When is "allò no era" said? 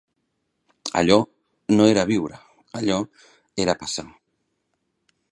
1.01-2.05